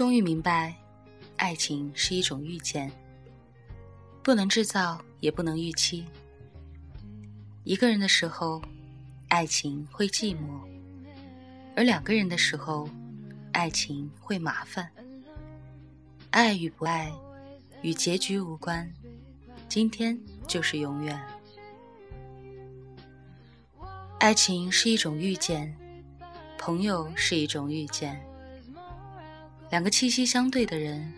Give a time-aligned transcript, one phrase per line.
[0.00, 0.74] 终于明白，
[1.36, 2.90] 爱情是一种遇见，
[4.22, 6.06] 不能制造，也不能预期。
[7.64, 8.62] 一个人的时候，
[9.28, 10.58] 爱情会寂寞；
[11.76, 12.88] 而两个人的时候，
[13.52, 14.90] 爱情会麻烦。
[16.30, 17.12] 爱与不爱，
[17.82, 18.90] 与结局无关。
[19.68, 21.22] 今天就是永远。
[24.18, 25.76] 爱情是一种遇见，
[26.56, 28.18] 朋友是一种遇见。
[29.70, 31.12] 两个气息相对的人，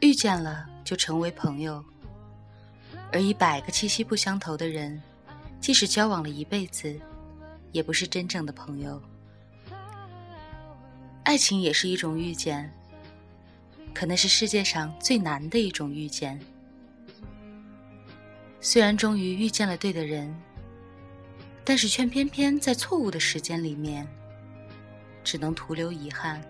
[0.00, 1.82] 遇见了就成为朋友；
[3.12, 5.02] 而一百个气息不相投的人，
[5.60, 6.96] 即使交往了一辈子，
[7.72, 9.02] 也不是真正的朋友。
[11.24, 12.72] 爱情也是一种遇见，
[13.92, 16.38] 可能是世界上最难的一种遇见。
[18.60, 20.32] 虽然终于遇见了对的人，
[21.64, 24.06] 但是却偏偏在错误的时间里面，
[25.24, 26.40] 只能徒留遗憾。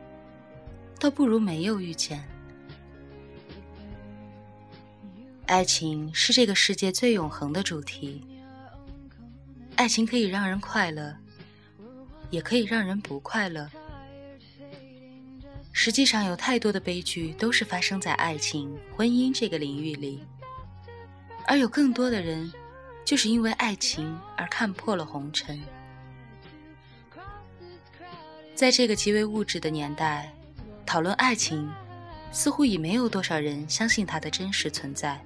[0.99, 2.23] 倒不如没有遇见。
[5.47, 8.27] 爱情是这个世界最永恒的主题。
[9.77, 11.15] 爱情可以让人快乐，
[12.31, 13.69] 也可以让人不快乐。
[15.73, 20.25] 实际上，有太多的悲剧都是发生在爱情、婚姻这个领域里，
[21.47, 22.51] 而有更多的人，
[23.05, 25.61] 就是因为爱情而看破了红尘。
[28.55, 30.33] 在这个极为物质的年代。
[30.87, 31.71] 讨论爱情，
[32.31, 35.21] 似乎已没有多少人相信它的真实存在。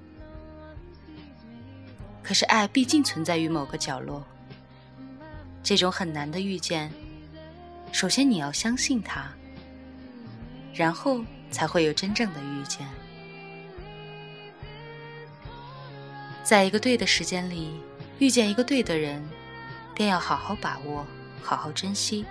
[2.23, 4.23] 可是爱毕竟存在于某个角落。
[5.61, 6.91] 这种很难的遇见，
[7.91, 9.25] 首先你要相信它，
[10.73, 11.21] 然后
[11.51, 12.87] 才会有真正的遇见。
[16.43, 17.79] 在一个对的时间里
[18.17, 19.23] 遇见一个对的人，
[19.93, 21.05] 便要好好把握，
[21.43, 22.25] 好好珍惜。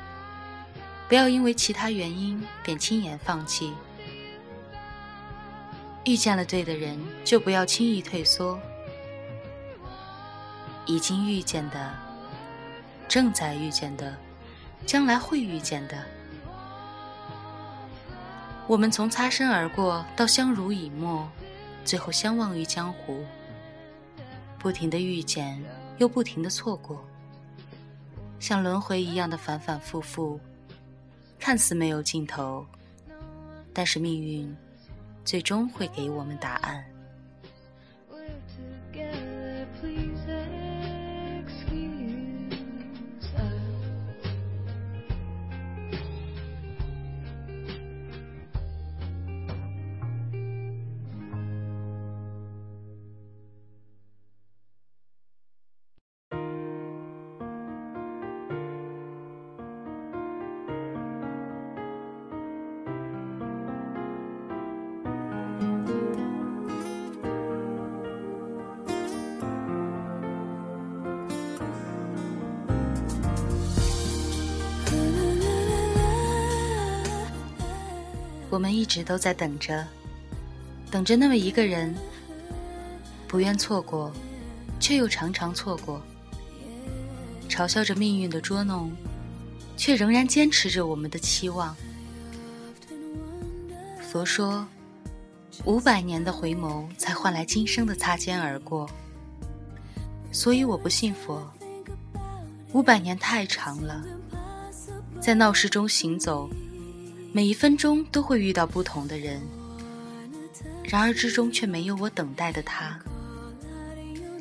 [1.09, 3.73] 不要因为其他原因便轻言放弃。
[6.05, 8.61] 遇见了对的人，就不要轻易退缩。
[10.87, 11.95] 已经遇见的，
[13.09, 14.15] 正在遇见的，
[14.87, 16.03] 将来会遇见的，
[18.67, 21.29] 我们从擦身而过到相濡以沫，
[21.85, 23.25] 最后相忘于江湖。
[24.59, 25.63] 不停的遇见，
[25.99, 27.05] 又不停的错过，
[28.41, 30.41] 像轮回一样的反反复复。
[31.39, 32.67] 看似没有尽头，
[33.73, 34.55] 但是命运
[35.25, 36.85] 最终会给我们答案。
[78.59, 79.87] 我们一直都在等着，
[80.91, 81.95] 等着那么一个人，
[83.29, 84.13] 不愿错过，
[84.81, 86.03] 却又常常错过，
[87.49, 88.91] 嘲笑着命运的捉弄，
[89.77, 91.77] 却仍然坚持着我们的期望。
[94.03, 94.67] 佛说，
[95.65, 98.91] 五百年的回眸才换来今生的擦肩而过，
[100.33, 101.49] 所以我不信佛。
[102.73, 104.05] 五百年太长了，
[105.21, 106.51] 在闹市中行走。
[107.31, 109.41] 每一分钟都会遇到不同的人，
[110.83, 112.99] 然而之中却没有我等待的他。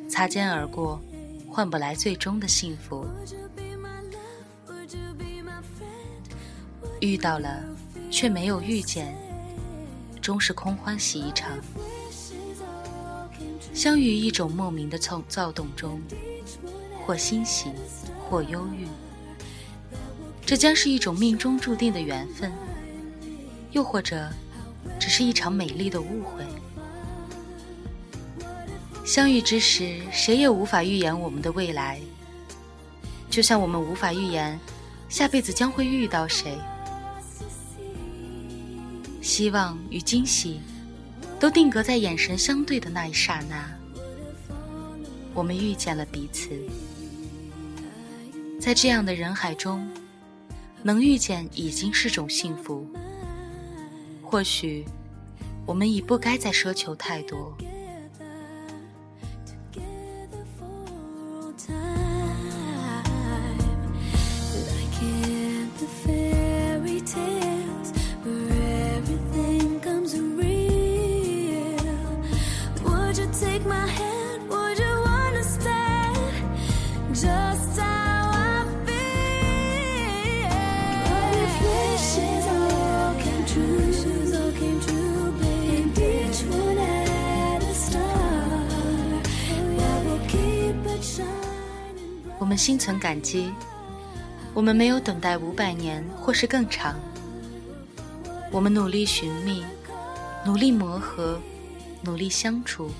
[0.08, 1.00] 擦肩而过，
[1.46, 3.06] 换不来最终的幸福。
[7.00, 7.62] 遇到了，
[8.10, 9.14] 却没有遇见，
[10.20, 11.50] 终是空欢喜一场。
[13.74, 16.00] 相遇一种莫名的躁躁动中，
[17.04, 17.70] 或欣喜，
[18.28, 18.88] 或忧郁。
[20.44, 22.50] 这将是一种命中注定的缘分。
[23.72, 24.28] 又或者，
[24.98, 26.44] 只是一场美丽的误会。
[29.04, 32.00] 相遇之时，谁也无法预言我们的未来，
[33.30, 34.58] 就像我们无法预言
[35.08, 36.58] 下辈子将会遇到谁。
[39.22, 40.60] 希望与惊喜，
[41.38, 43.68] 都定格在眼神相对的那一刹那。
[45.34, 46.50] 我们遇见了彼此，
[48.60, 49.88] 在这样的人海中，
[50.82, 52.86] 能遇见已经是种幸福。
[54.30, 54.84] 或许，
[55.64, 57.56] 我们已不该再奢求太多。
[92.58, 93.52] 心存感激。
[94.52, 96.98] 我们没有等待五百年或是更长。
[98.50, 99.64] 我们努力寻觅，
[100.44, 101.40] 努力磨合，
[102.02, 102.90] 努力相处，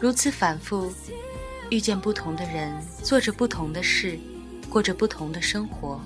[0.00, 0.90] 如此反复，
[1.68, 4.18] 遇见不同的人，做着不同的事，
[4.70, 6.00] 过着不同的生活，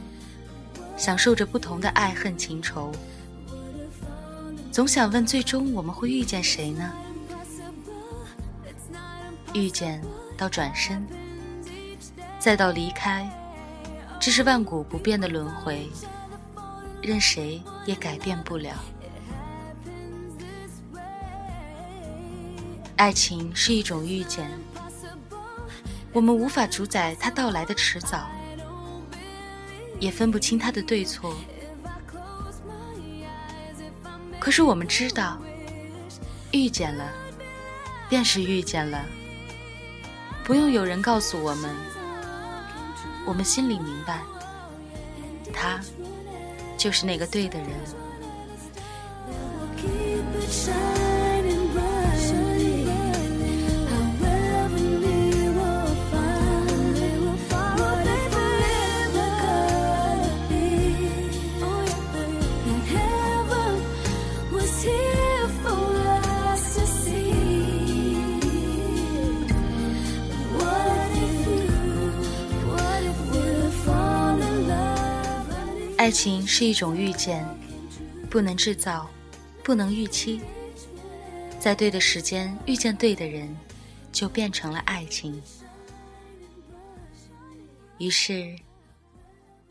[0.97, 2.91] 享受着不同的爱恨情仇。
[4.73, 6.93] 总想问，最终我们会遇见谁呢？
[9.55, 10.03] 遇见
[10.37, 11.07] 到转身，
[12.47, 13.29] 再到离开，
[14.21, 15.91] 这是万古不变的轮回。
[17.03, 18.73] 任谁也改变不了。
[22.95, 24.49] 爱情是一种遇见，
[26.13, 28.29] 我们无法主宰它到来的迟早，
[29.99, 31.35] 也分不清它的对错。
[34.39, 35.37] 可是我们知道，
[36.53, 37.11] 遇见了，
[38.09, 39.05] 便是遇见了，
[40.45, 41.75] 不用有人告诉我们，
[43.27, 44.21] 我们心里明白，
[45.53, 45.79] 他。
[46.79, 47.69] 就是那个对的人。
[76.07, 77.45] 爱情是一种遇见，
[78.31, 79.11] 不能制造，
[79.65, 80.41] 不能预期。
[81.59, 83.53] 在对的时间遇见对的人，
[84.13, 85.43] 就变成了爱情。
[87.99, 88.57] 于是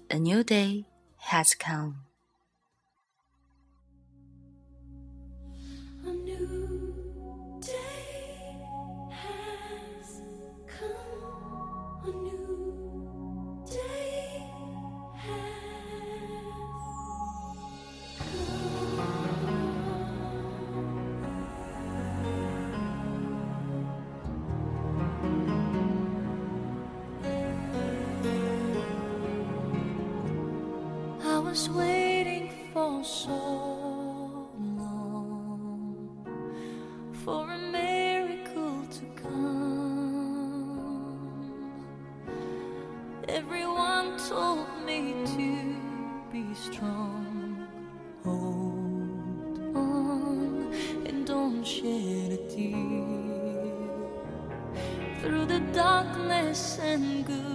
[0.10, 0.84] ，a new day
[1.22, 1.94] has come。
[31.70, 36.10] Waiting for so long
[37.24, 39.66] for a miracle to come.
[43.28, 45.76] Everyone told me to
[46.32, 47.68] be strong.
[48.24, 50.74] Hold on
[51.06, 53.06] and don't shed a tear
[55.22, 57.55] through the darkness and good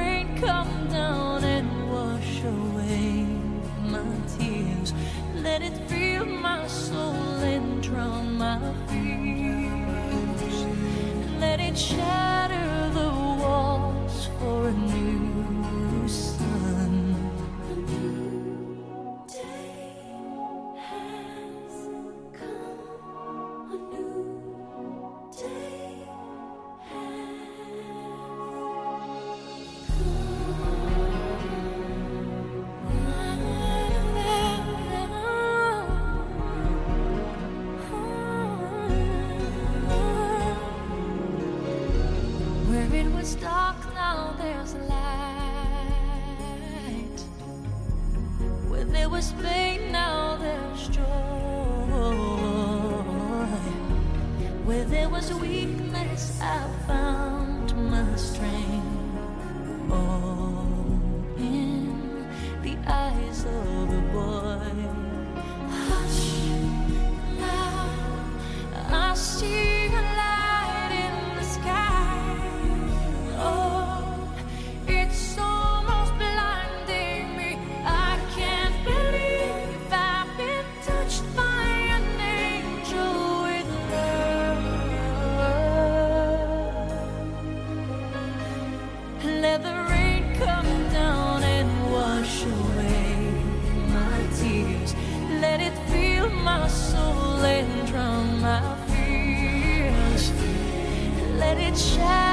[5.43, 10.65] Let it fill my soul and drown my fears.
[11.39, 12.30] Let it shine.
[49.11, 51.03] Was pain, now there's joy.
[54.65, 58.70] Where there was weakness, I found my strength.
[96.71, 100.31] soul and drown my fears.
[101.37, 102.30] Let it shine.